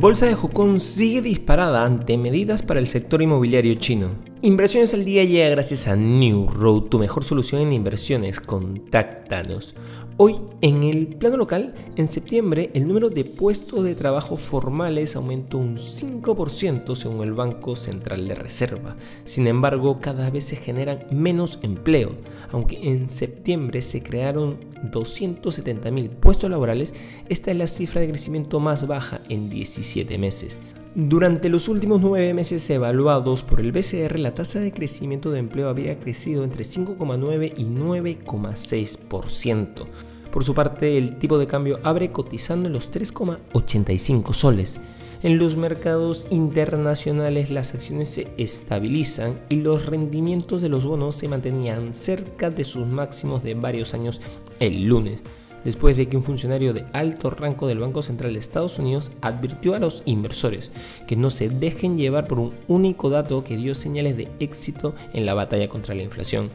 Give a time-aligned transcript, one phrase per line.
[0.00, 4.29] Bolsa de Hong Kong sigue disparada ante medidas para el sector inmobiliario chino.
[4.42, 8.40] Inversiones al día llega gracias a New Road, tu mejor solución en inversiones.
[8.40, 9.74] Contáctanos.
[10.16, 15.58] Hoy, en el plano local, en septiembre, el número de puestos de trabajo formales aumentó
[15.58, 18.96] un 5% según el Banco Central de Reserva.
[19.26, 22.12] Sin embargo, cada vez se generan menos empleo,
[22.50, 24.56] aunque en septiembre se crearon
[24.90, 26.94] 270.000 puestos laborales,
[27.28, 30.60] esta es la cifra de crecimiento más baja en 17 meses.
[30.96, 35.68] Durante los últimos nueve meses evaluados por el BCR, la tasa de crecimiento de empleo
[35.68, 39.86] habría crecido entre 5,9 y 9,6%.
[40.32, 44.80] Por su parte, el tipo de cambio abre cotizando en los 3,85 soles.
[45.22, 51.28] En los mercados internacionales las acciones se estabilizan y los rendimientos de los bonos se
[51.28, 54.20] mantenían cerca de sus máximos de varios años
[54.58, 55.22] el lunes
[55.64, 59.74] después de que un funcionario de alto rango del Banco Central de Estados Unidos advirtió
[59.74, 60.70] a los inversores
[61.06, 65.26] que no se dejen llevar por un único dato que dio señales de éxito en
[65.26, 66.50] la batalla contra la inflación.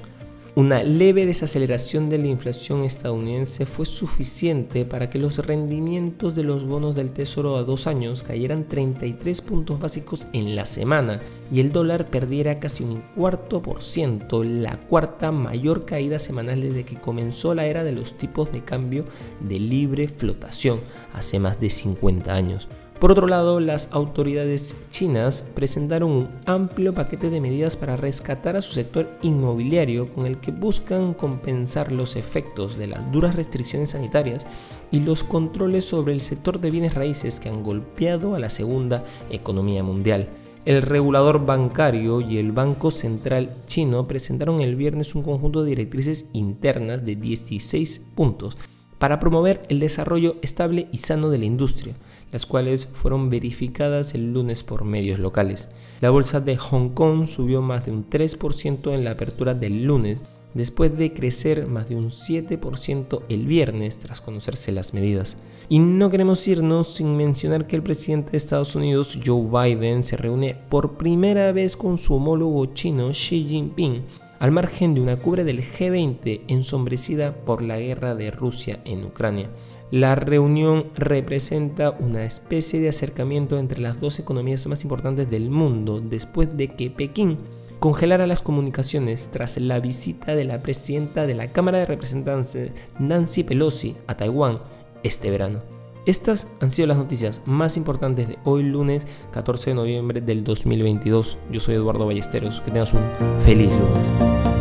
[0.57, 6.63] Una leve desaceleración de la inflación estadounidense fue suficiente para que los rendimientos de los
[6.63, 11.19] bonos del Tesoro a dos años cayeran 33 puntos básicos en la semana
[11.51, 16.85] y el dólar perdiera casi un cuarto por ciento, la cuarta mayor caída semanal desde
[16.85, 19.03] que comenzó la era de los tipos de cambio
[19.41, 20.79] de libre flotación
[21.11, 22.69] hace más de 50 años.
[22.99, 28.61] Por otro lado, las autoridades chinas presentaron un amplio paquete de medidas para rescatar a
[28.61, 34.47] su sector inmobiliario con el que buscan compensar los efectos de las duras restricciones sanitarias
[34.91, 39.03] y los controles sobre el sector de bienes raíces que han golpeado a la segunda
[39.29, 40.29] economía mundial.
[40.63, 46.29] El regulador bancario y el Banco Central chino presentaron el viernes un conjunto de directrices
[46.31, 48.57] internas de 16 puntos
[48.97, 51.95] para promover el desarrollo estable y sano de la industria,
[52.31, 55.69] las cuales fueron verificadas el lunes por medios locales.
[56.01, 60.23] La bolsa de Hong Kong subió más de un 3% en la apertura del lunes,
[60.53, 65.37] después de crecer más de un 7% el viernes tras conocerse las medidas.
[65.67, 70.15] Y no queremos irnos sin mencionar que el presidente de Estados Unidos, Joe Biden, se
[70.15, 74.03] reúne por primera vez con su homólogo chino Xi Jinping
[74.39, 79.49] al margen de una cubre del G20 ensombrecida por la guerra de Rusia en Ucrania.
[79.91, 86.01] La reunión representa una especie de acercamiento entre las dos economías más importantes del mundo
[86.01, 87.37] después de que Pekín
[87.79, 93.43] congelara las comunicaciones tras la visita de la presidenta de la Cámara de Representantes Nancy
[93.43, 94.59] Pelosi a Taiwán
[95.03, 95.74] este verano.
[96.05, 101.39] Estas han sido las noticias más importantes de hoy lunes 14 de noviembre del 2022.
[101.51, 102.61] Yo soy Eduardo Ballesteros.
[102.61, 103.01] Que tengas un
[103.43, 104.54] feliz lunes.